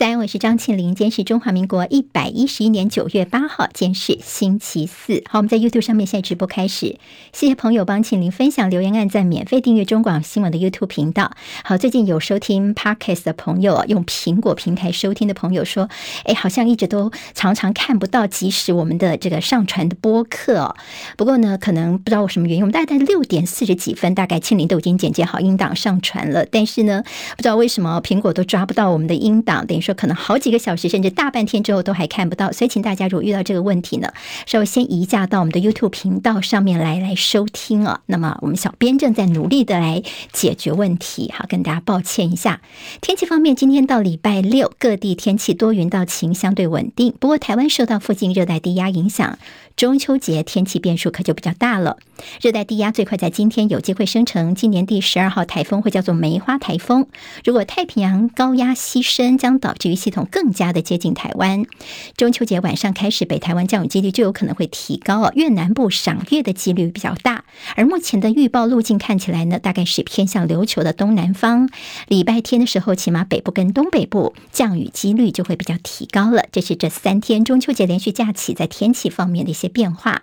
[0.00, 0.94] 在安，我是张庆玲。
[0.94, 5.22] 今天是中华民国一百一十一年九月八号，今天是星期四。
[5.28, 6.96] 好，我们在 YouTube 上面现在直播开始。
[7.34, 11.32] 谢谢朋友帮庆玲分享、留言、按赞、免费订阅中广新闻的 YouTube 频道。
[11.64, 15.90] 好，最近有收听 Podcast 的朋友，用苹果平台收听的朋友说，
[16.24, 20.74] 哎，好像一直都常常看不到即时我们的这个上传的播客哦。
[21.18, 27.02] 不过呢，可能不知道我什么原因，我们大概在六点四十几分，大概庆玲都已经剪辑好音档上传了，但是呢，
[27.36, 29.89] 不知道为什么苹果都抓不到我们的音档，等于说。
[29.94, 34.12] 可能好几个小时，甚至大半天之后都还看不到，所以请大家如果遇到这个问题呢，
[34.46, 38.00] 稍微先移驾到我们的 YouTube 频道上面来来收听啊。
[38.06, 42.60] 那么我们小编正在努力的来解决问题，好，跟大家抱歉一下。
[43.00, 47.14] 天气方面，今天到礼拜六，各地天气多云到晴，相对稳定。
[47.18, 49.38] 不过台湾受到附近热带低压影响。
[49.80, 51.96] 中秋节天气变数可就比较大了。
[52.42, 57.06] 热带低压最快在今天有机会生成今年第十二号台风，会叫做梅花台风。
[57.46, 61.64] 如果太平洋高压西伸，将导致于系统更加的接近台湾。
[62.14, 65.32] 中秋节晚上开始，北台湾降雨几率就有可能会提高哦。
[65.34, 67.46] 越南部赏月的几率比较大。
[67.74, 71.70] 而目前的预报路径看起来呢，大概是偏向琉球的东南方。
[72.06, 76.44] 礼拜天的时候，起码北部跟东北部降雨几率就会比较提高了。
[76.52, 80.22] 这是这三天中秋节连续假期在天气方面的一些变化。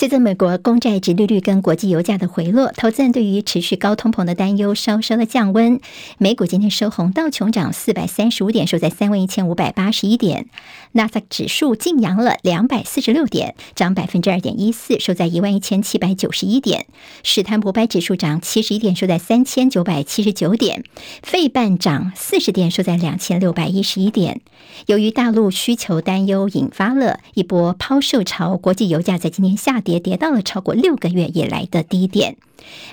[0.00, 5.78] 随着美国公债殖利率跟国际油价的回落，投资人对于持续高通膨的担忧稍稍的降温。
[6.16, 10.44] 美股今天收红，道琼涨四百三十五点，收在三万一千五百八十一点；
[10.92, 16.84] 纳斯达克指数净扬了两百四十六点，涨百分之二点一四，收在一万一千七百九十一点；
[17.22, 20.80] 史坦普百指数涨七十一点，收在三千九百七十九点；
[21.22, 24.40] 费半涨四十点，收在两千六百一十一点。
[24.86, 29.82] 由于大陆需求担忧，引发了一波抛售潮，国际油价在今天下。
[29.89, 32.36] 跌也跌到了超过六个月以来的低点。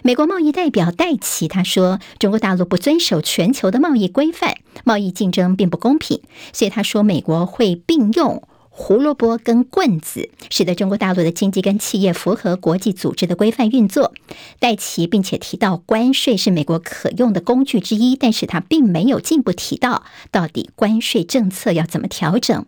[0.02, 6.22] 美国贸易代表戴奇他说：“中国大陆不遵守全球的贸易规范，贸易竞争并不公平。”
[6.54, 8.42] 所以他说，美国会并用。
[8.80, 14.14] 胡萝卜跟棍子，使得中国大陆的经济跟企业符合国际组织的规范运作。
[14.60, 22.64] 戴奇并且提到，关税是美国可用的工具之一，但是他并没有进一步提到到底关税政策要怎么调整。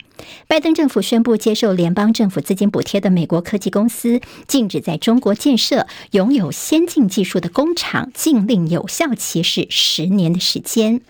[0.47, 11.01] 拜登政府宣布，接受联邦政府资金补贴的美国科技公司禁止在中国建设拥有先进技术的工厂，禁令有效期是十年的时间。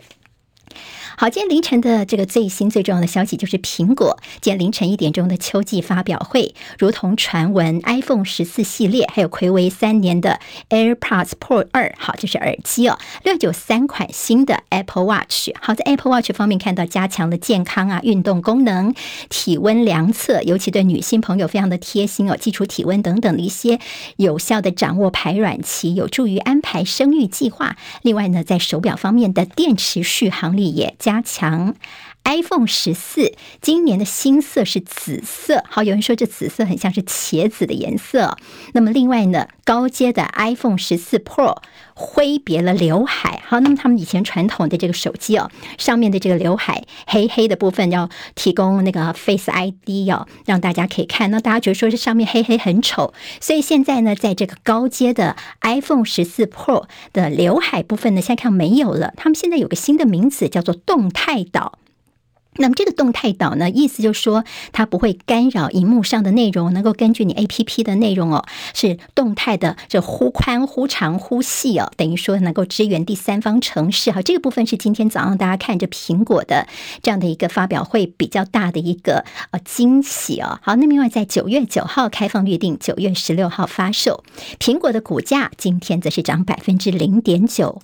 [1.21, 12.97] 好，今天凌晨的这个最新最重要的消息就是苹果今天凌晨一点钟的秋季发表会，如同传闻，iPhone 十四系列还有睽违三年的 AirPods Pro 二，好，这是耳机哦。
[13.23, 18.95] 六九三款新的 Apple Watch，好，在 Apple Watch 方面看到加强了健康啊、运动功能、
[19.27, 23.77] 体温量测，尤其对女性朋友非常的贴心哦，基础体温等等的一些
[24.15, 27.75] 有效的掌握排卵期，有助于安排生育计划。
[28.03, 31.08] 另外呢，在手表方面的电池续航力也加。
[31.09, 31.73] 加强。
[32.29, 38.37] iPhone 十四今年的新色是紫色，好，有人说这紫色很像是茄子的颜色。
[38.73, 41.57] 那么另外呢，高阶的 iPhone 十四 Pro
[41.95, 51.31] 挥别了刘海，好，那么他们以前传统的这个手机哦，上面的这个刘海黑黑的部分要提供那个 Face ID 哦，让大家可以看。
[51.31, 53.11] 那大家觉得说这上面黑黑很丑，
[53.41, 59.15] 所以现在呢，在这个高阶的 iPhone 十四 Pro 的刘海部分呢，现在看没有了。
[59.17, 61.79] 他们现在有个新的名字叫做动态岛。
[62.59, 74.21] 那么这个动态岛呢，意思就是说它不会干扰荧幕上的内容，能够根据你 APP 的内容哦，是动态的，这忽宽忽长忽细哦，等于说能够支援第三方城市哈。
[74.21, 76.67] 这个部分是今天早上大家看着苹果的
[77.01, 80.59] 这样的一个发表会比较大的一个呃惊喜哦。
[80.61, 84.23] 好，那另外在九月九号开放预定，九月十六号发售，
[84.59, 87.81] 苹果的股价今天则是涨百分之零点九。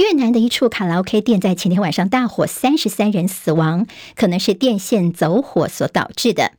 [0.00, 6.52] 越南的一处卡拉 OK 店在前天晚上大火，三十三人死亡，可能是电线走火所导致的。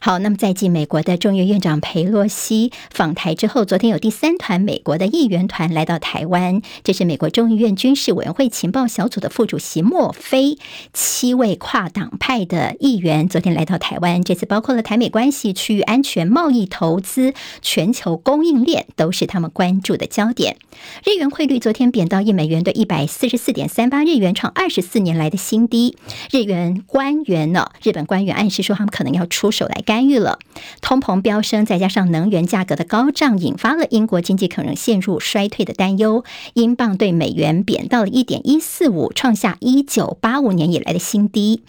[0.00, 6.62] 好，那么在继美国的众议院长裴洛西访台之后，昨天有第三团美国的议员团来到台湾。
[6.84, 10.56] 这是美国众议院军事委员会情报小组的副主席莫菲，
[10.92, 14.22] 七位跨党派的议员昨天来到台湾。
[14.22, 20.56] 这次包括了台美关系、区域安全、贸易、投资、全球供应链，都是他们关注的焦点。
[21.04, 25.96] 日元汇率昨天贬到一美元兑一百四十四点三八日元，创二十四年来的新低。
[26.30, 29.82] 日元官员呢，日本官员暗示说他们可能要出手来。
[29.88, 30.38] 干预了。
[30.82, 36.24] 通膨飙升，再加上能源价格的高涨，引发了英国经济可能陷入衰退的担忧。
[36.52, 41.62] 英镑对美元贬到了一点一四五，创下一九八五年以来的新低。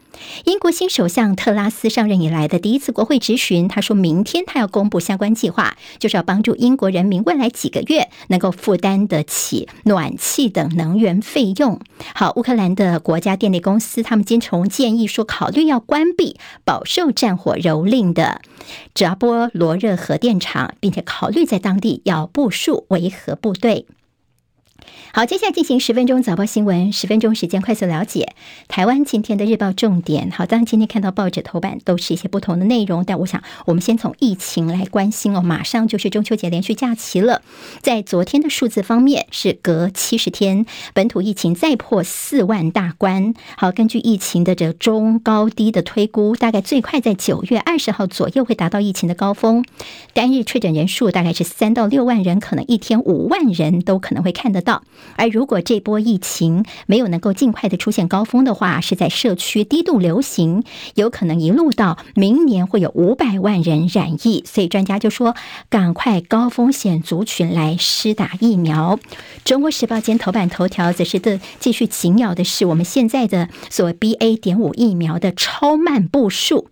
[0.44, 11.80] 英国新首相特拉斯上任以来的第一次国会质询，他说明天他要公布相关计划，就是要帮助英国人民未来几个月能够负担得起暖气等能源费用。
[12.13, 18.42] 好，乌克兰的国家电力公司他们今从建议说，考虑要关闭饱受战火蹂躏的
[18.94, 23.86] 扎波罗热核电厂，并且考虑在当地要部署维和部队。
[25.14, 28.34] 好，接下来进行十分钟早报新闻，十分钟时间快速了解
[28.68, 30.30] 台湾今天的日报重点。
[30.31, 35.42] 好，当然今天看到报纸头版都是一些不同的内容，但我想我们先从疫情来关心哦。
[35.42, 37.42] 马上就是中秋节连续假期了，
[37.81, 43.34] 在昨天的数字方面是隔七十天本土疫情再破四万大关。
[43.58, 49.66] 好，根据疫情的这中高低的推估，大概最快在九月二十号左右会达到疫情的高峰，
[50.14, 54.69] 单日确诊人数大概是三到六万人，可能一天五万人都可能会看得到。
[55.16, 60.63] 而如果这波疫情没有能够尽快的出现高峰的话，是在社区低度流行，
[60.95, 64.44] 有可能一路到明年会有五百万人染疫。
[64.45, 65.36] 所以专家就说，
[65.69, 69.00] 赶快高风险族群来施打疫苗。
[69.44, 74.39] 中国时报今天头版头条则是的继续紧咬的是我们现在的所谓 BA.
[74.39, 76.69] 点五疫苗的超慢部署。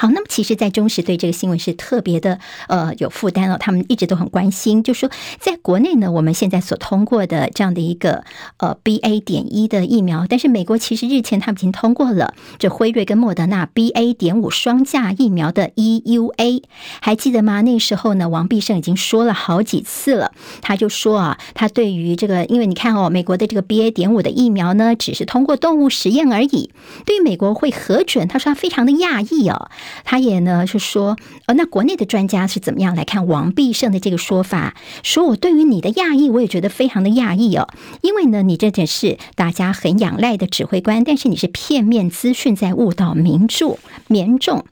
[0.00, 3.56] 好，那么其实，在中时对这个新闻是特别的，呃，有负担哦。
[3.58, 5.10] 他们一直都很关心，就说
[5.40, 8.22] 在国内呢，我们现在所通过的这样的一个
[8.58, 16.62] 呃 BA 点一的疫苗，但是美国其实日前他们已经通过了这辉瑞跟莫德纳 BA 点五双价疫苗的 EUA，
[17.00, 17.62] 还记得吗？
[17.62, 20.30] 那时候呢，王必胜已经说了好几次了，
[20.62, 26.70] 他就说啊，他对于这个，因为你看哦，美国的这个 BA 点五的疫苗呢，只是通过动物实验而已，
[27.04, 29.68] 对于美国会核准，他说他非常的讶异哦。
[30.04, 34.74] 他也呢是说，呃，那国内的专家是怎么样来看王必胜的这个说法？
[35.02, 37.68] 说我对于你的讶异，我也觉得非常的讶异哦，
[38.02, 44.64] 因为呢，你这件事大家很仰赖的指挥官，但是你是片面资讯在误导民众民众。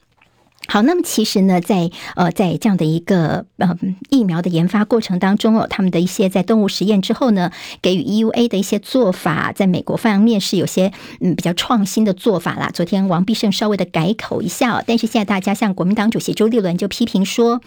[0.67, 3.75] 好，那么其实呢，在呃，在这样的一个呃
[4.09, 10.91] 疫苗的研发过程当中哦，他们的一些在动物实验之后呢，给予 EUA 的一些做法，在美国方面是有些
[11.21, 12.69] 嗯比较创新的做法啦。
[12.73, 17.61] 昨天王必胜稍微的改口一下哦，但是现在大家像国民党主席朱立伦就批评说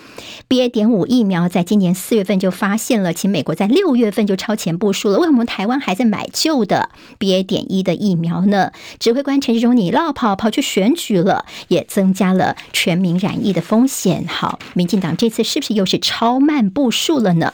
[0.48, 0.68] ，BA.
[0.68, 7.42] 点五疫苗在今年四月份就发现了，其美国在六月份就超前部署了，为什么台湾还在买旧的 BA.
[7.44, 8.72] 点一的疫苗呢？
[8.98, 12.89] 指挥官陈时中你落跑跑去选举了，也增加了全。
[12.90, 17.52] 全民染疫的风险，好，民进党这次是不是又是超慢部署了呢？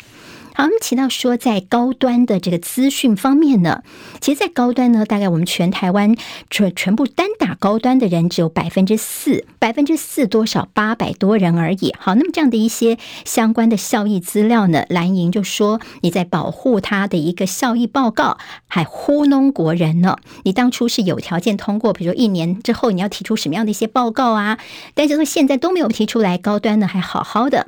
[0.57, 3.83] 好，我们提到说，在高端的这个资讯方面呢，
[4.23, 6.17] 其实，在高端呢，大概我们全台湾
[6.49, 10.67] 全全部单打高端的人只有百分之四，百分之四多少？
[10.73, 11.95] 八百多人而已。
[11.99, 20.17] 好，那么这样的一些相关的效益资料呢，蓝营就说你在保护他的一个效益报告，还糊弄国人呢。
[20.45, 24.59] 你当初是有条件通过，比如说一年之后你要提出什么样的一些报告啊？
[24.95, 27.67] 但是说现在都没有提出来，高端呢还好好的。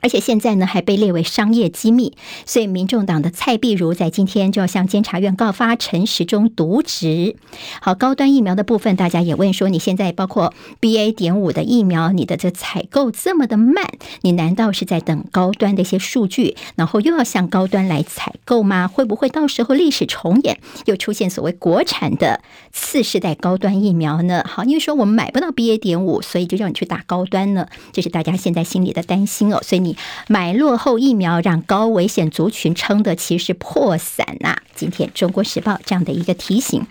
[0.00, 2.14] 而且现在呢，还被列为商业机密，
[2.46, 7.34] 所以民众党的蔡壁如在今天就要向监察院告发陈时中渎职。
[7.80, 11.12] 好，高端疫苗的部分，大家也问说，你现在包括 BA.
[11.12, 13.90] 点五的疫苗，你的这采购这么的慢，
[14.20, 18.86] 你难道是在等高端的一些数据，然后又要向高端来采购吗？
[18.86, 22.40] 会不会到时候历史重演，又出现所谓国产的
[22.72, 24.44] 次世代高端疫苗呢？
[24.48, 25.76] 好，因为说我们买不到 BA.
[25.76, 29.87] 点五，所以就让你去打高端呢，这是大家现在心里的担心哦，所以你。
[30.26, 36.86] 买落后疫苗，让高危险族群撑得其实破伞呐、今天《中国时报》这样的一个提醒。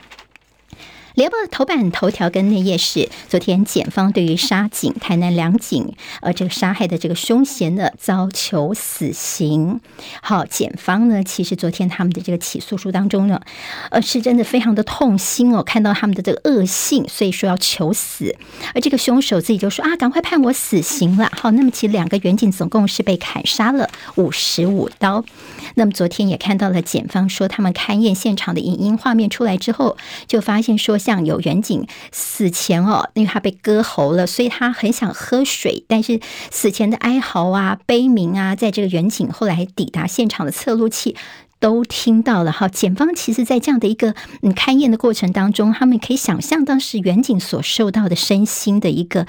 [1.17, 9.81] 联报的头版头条跟内页是，昨天检方对于杀警台南两警，呃，这个杀害的这个凶嫌呢，遭求死刑。
[10.21, 13.41] 好，检方呢，其实昨天他们的这个起诉书当中呢，
[13.89, 18.35] 呃，是真的非常的痛心哦，看到他们的这个恶性，所以说要求死。
[18.75, 21.31] 而这个凶手自己就说啊，赶快判我死刑了。
[21.35, 25.25] 好，那么其实两个员警总共是被砍杀了五十五刀。
[25.73, 29.97] 那么昨天也看到了检方说，他们勘验现场的影音画面出来之后，
[30.27, 30.99] 就发现说。
[31.07, 36.19] 像有远景死前哦，因为他被割喉了，所以他很想喝水，但是
[36.51, 41.15] 死前的哀嚎啊、悲鸣啊，在这个远景后来抵达现场的测录器
[41.59, 42.67] 都听到了哈。
[42.67, 49.25] 检方其实，在这样的一个嗯勘验的过程当中，他们可以想象当时远景所受到的身心的一个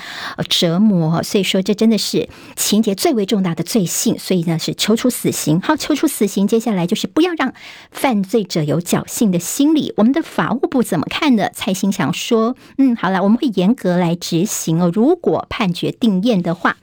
[0.48, 1.22] 折磨。
[1.22, 5.60] 所以说，这真的是情节最为重大的罪行，所以呢是求出死刑。
[5.60, 7.52] 好，求出死刑，接下来就是不要让
[7.90, 9.92] 犯罪者有侥幸的心理。
[9.96, 11.48] 我们的法务部怎么看呢？
[11.54, 14.90] 蔡兴祥说：“嗯，好了，我们会严格来执行哦。
[14.92, 16.76] 如果判决定验的话。”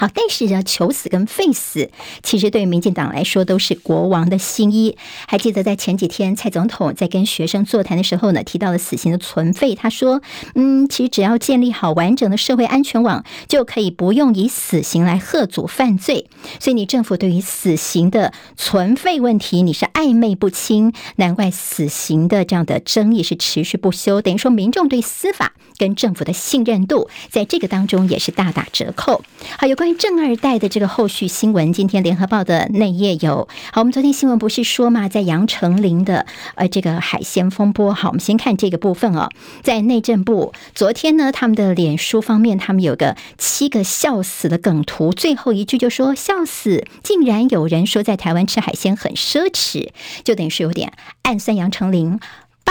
[0.00, 1.90] 好，但是呢，求死跟废死，
[2.22, 4.96] 其实对于民进党来说都是国王的新衣。
[5.28, 9.74] 还记得在前几天，蔡总统在跟学生座谈的时候呢，提到了死刑的存废。
[9.74, 10.22] 他说
[10.56, 24.22] ：“嗯，其实只要建立好完整的社会安全网，就可以不用以死刑来吓阻犯罪。”所以，你政府对于死刑的存废问题，你是暧昧不清，难怪死刑的这样的争议是持续不休。
[24.22, 29.22] 等于说，民众对司法跟政府的信任度，在这个当中也是大打折扣。
[29.58, 29.89] 好，有关。
[29.96, 33.48] 正二代的这个后续新闻，今天联合报的内页有。
[33.72, 37.92] 好，我们昨天新闻不是说嘛，在杨丞琳的呃这个海鲜风波。
[37.94, 39.28] 好，我们先看这个部分哦，
[39.62, 49.90] 在内政部昨天呢，他们的脸书方面，他们有个七个笑死的梗图，最后一句就说笑死，竟然有人说在台湾吃海鲜很奢侈，
[50.24, 50.92] 就等于是有点
[51.22, 52.18] 暗算杨丞琳。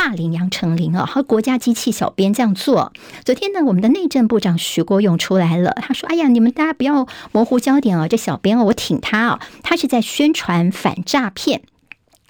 [0.02, 2.94] 霸凌杨丞琳啊，和国家机器小编这样做。
[3.26, 11.64] 昨天呢，我们的内政部长徐国勇出来了，他说：“哎呀，你们大家不要模糊焦点啊，这小编哦，我挺他啊，他是在宣传反诈骗。”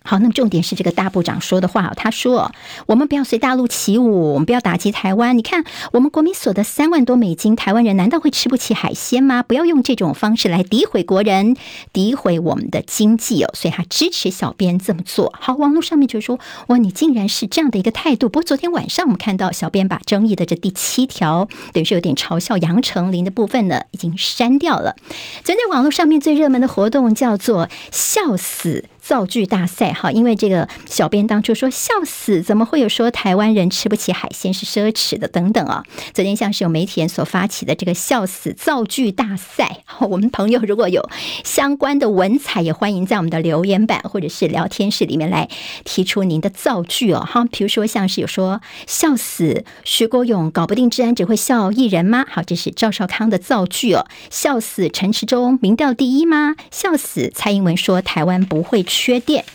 [0.03, 1.93] 好，那么重点是这个大部长说的话。
[1.95, 2.51] 他说
[2.87, 5.37] ：“我们不要随大陆起舞，我们不要打击台湾。
[5.37, 9.43] 你看，我们国民所得三万多美金，台湾人难道会吃不起海鲜吗？
[9.43, 11.55] 不要用这种方式来诋毁国人，
[11.93, 15.33] 诋毁我们的经济哦。”所以他支持小编这么做。
[15.39, 24.95] 好，网络上面就说：“哇，你竟然是这样的一个态度。”不过昨天晚上我们看到小编把争议的这第七条，等于是有点嘲笑杨丞琳的部分呢，已经删掉了。
[25.43, 28.85] 昨天网络上面最热门的活动叫做“笑死”。
[29.09, 35.83] 造句大赛哈，因为这个小编当初说笑死，怎么会有说台湾人吃不起海鲜是奢侈的等等啊？
[36.13, 41.09] 昨天像是有媒体人所发起的这个笑死造句大赛，我们朋友如果有
[41.43, 45.49] 相关的文采，也欢迎在我们的留言板或者是聊天室里面来
[45.83, 47.43] 提出您的造句哦哈。
[47.45, 52.27] 比如说像是有说笑死徐国勇搞不定治安只会笑艺人吗？
[52.29, 54.05] 好，这是赵少康的造句哦。
[54.29, 56.55] 笑死陈时中民调第一吗？
[56.69, 58.98] 笑死蔡英文说台湾不会去。
[58.99, 59.45] 缺电。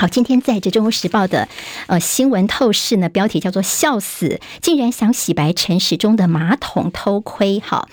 [0.00, 1.48] 好，今天在这《中国时报》的
[1.88, 7.58] 呃新闻透视呢，标题叫做“笑死”，竟然想洗白陈时中的马桶偷窥。
[7.58, 7.88] 好，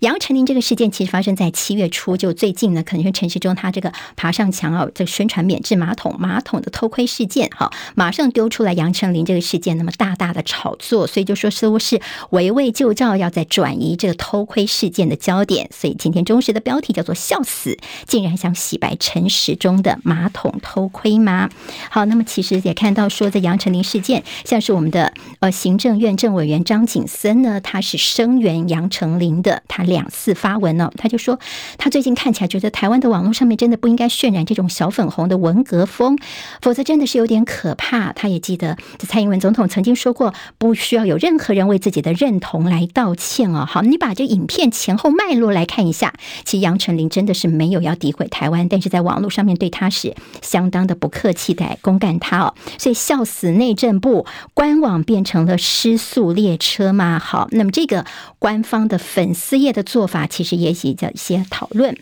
[0.00, 12.00] 杨丞琳这个事件其实发生在七月初，就最近呢，可能是陈时中他这个爬上墙啊，这宣传免治马桶马桶的偷窥事件，好，马上丢出来杨丞琳这个事件，那么大大的炒作，所以就说似乎是
[12.30, 15.68] 围魏救赵，要在转移这个偷窥事件的焦点。
[15.70, 17.76] 所以今天中时的标题叫做“笑死”，
[18.08, 21.49] 竟然想洗白陈时中的马桶偷窥吗？
[21.90, 31.38] 好，那么其实也看到说，在杨丞琳事件，像是我们的呃行政院政委员张景森呢，他是声援杨丞琳的，他两次发文呢，他就说
[31.78, 36.18] 他最近看起来觉得台湾的网络上面真的不应该渲染这种小粉红的文革风，
[36.60, 38.12] 否则真的是有点可怕。
[38.12, 43.66] 他也记得蔡英文总统曾经说过，不需要有任何人为自己的认同来道歉哦。
[43.66, 46.14] 好，你把这影片前后脉络来看一下，
[46.44, 51.39] 其实杨丞琳真的是没有要诋毁台湾，但是在网络上面对他是相当的不客气。
[51.40, 57.18] 期待公干他哦，所以笑死内政部官网变成了失速列车吗？
[57.18, 58.04] 好，那么这个
[58.38, 61.96] 官方的粉丝页的做法，其实也引起一些讨论。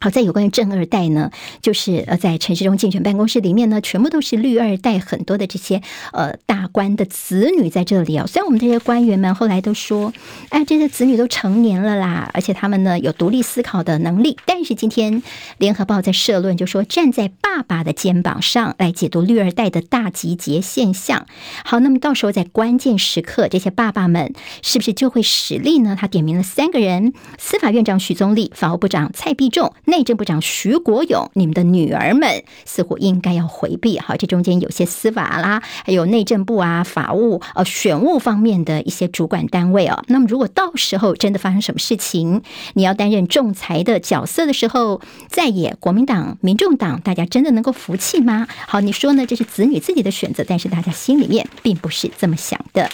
[0.00, 1.30] 好，在有关于正二代呢，
[1.60, 8.26] 就是呃，在陈时中竞选办公室里面呢，全部都是绿二代，很多的这些呃大官的子女在这里哦。
[8.26, 10.12] 虽然我们这些官员们后来都说，
[10.48, 15.22] 哎，这些子女都成年了啦，而且他们呢有独立思考的能力，但是今天
[15.58, 21.26] 联合报在社论就说，站在爸爸的肩膀上来解读绿二代的大集结现象。
[21.62, 25.94] 好，那么到时候在关键时刻，这些爸爸们是不是就会使力呢？
[26.00, 29.74] 他点名了三个人：司法院长许宗力、法务部长蔡必仲。
[29.90, 33.98] 内政部长徐国勇，你们的女儿们似乎应该要回避。
[33.98, 40.02] 好，这中间有些司法啦，还有内政部啊、法务呃、选务方面的一些主管单位哦。
[40.06, 42.42] 那么，如果到时候真的发生什么事情，
[42.74, 48.46] 你要担任仲裁的角色的时候，在野国民党、民众党，大家真的能够服气吗？
[48.66, 49.26] 好，你说呢？
[49.26, 52.88] 这是子女自己的选择，但是大家心里面并不是这么想的。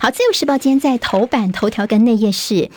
[0.00, 2.70] 好，自由时报今天在头版头条跟内页是。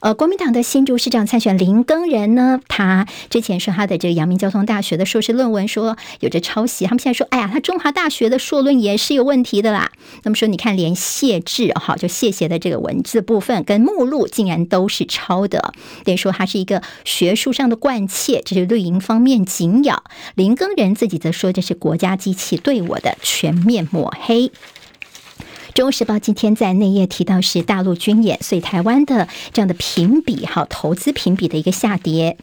[0.00, 9.90] 呃，国民党的新竹市长参选林耕人呢，他之前说他的这个阳明交通大学的硕士论文说有着抄袭，他们现在说，哎呀，他中华大学的硕论也是有问题的啦。
[10.22, 20.04] 那么说，你看连谢志哈，就谢谢的这个文字部分跟目录竟然都是抄的，等于说他是一个学术上的惯窃，这是绿营方面紧咬。
[20.36, 24.42] 林耕人自己则说这是国家机器对我的全面抹黑。
[25.74, 32.36] 《中国时报》今天在内页提到是大陆军演，所以台湾的这样的评比，哈投资评比的一个下跌。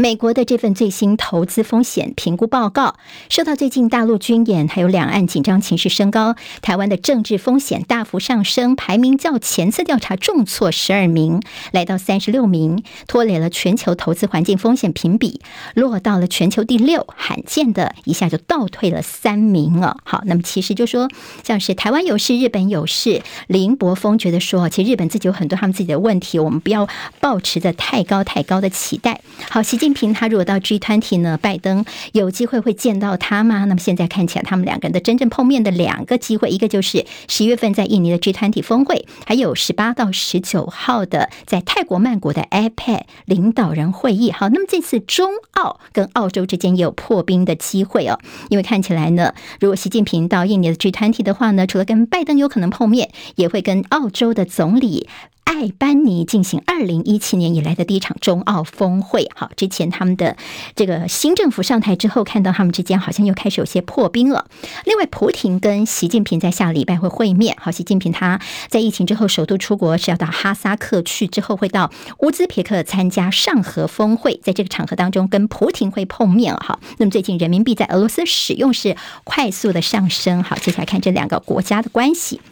[0.00, 2.94] 美国的这份最新投资风险评估报告，
[3.28, 15.40] 受到最近大陆军演还有两岸紧张情势升高，台湾的政治风险大幅上升，排名较前次调查重挫十二名，来到三十六名，拖累了全球投资环境风险评比
[15.74, 19.96] 落到了全球第六，罕见的一下就倒退了三名了。
[20.04, 21.08] 好，那么其实就说
[21.42, 26.88] 像是台湾有事，日本有事，林柏峰觉得说，其实日本自己有很多他们自己的问题，我们不要
[27.18, 29.20] 抱持着太高太高的期待。
[29.50, 29.60] 好。
[29.68, 33.64] 习近平他如果到 G 团体呢，拜登有机会会见到他吗？
[33.64, 44.30] 那么现在看起来，他们两个人的真正碰面的两个机会，一个就是十月份在印尼的 G 团体峰会，还有十八到十九号的在泰国曼谷的 APEC 领导人会议。
[44.30, 48.18] 好，那么这次中澳跟澳洲之间也有破冰的机会哦，
[48.48, 55.08] 因为看起来呢，如果习近平到印尼的 G 团体的话呢，除了跟拜登有可能碰面，也会跟澳洲的总理。
[55.48, 59.30] 艾班尼进行二零一七年以来的第一场中澳峰会。
[59.34, 60.36] 好，之前他们的
[60.76, 64.44] 这个新政府上台之后，看到他们之间好像又开始有些破冰了。
[64.84, 67.56] 另外，普廷跟习近平在下礼拜会会面。
[67.58, 68.38] 好，习近平他
[68.68, 76.54] 在疫情之后首度出国是要到哈萨克去，之后会到乌兹别克参加上合峰会，在这个场合当中跟普廷会碰面。
[76.54, 80.42] 好，那么最近人民币在俄罗斯使用是快速的上升。
[80.42, 82.42] 好，接下来看这两个国家的关系。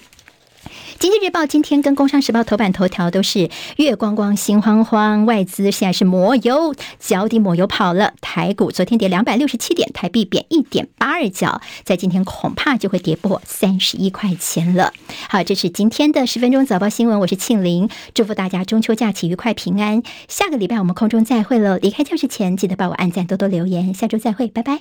[0.98, 8.14] 经济日报今天跟工商时报头版头条都是月光光心慌慌，外资现在是抹油，脚底抹油跑了。
[8.20, 14.92] 台股昨天跌两百六十七点，台币贬一点八二角，在今天恐怕就会跌破三十一块钱了。
[15.28, 20.02] 好，这是今天的十分钟早报新闻，我是庆玲，祝福大家中秋假期愉快平安。
[20.28, 24.80] 下个礼拜我们空中再会了，离开教室前记得帮我按赞，多多留言，下周再会，拜拜。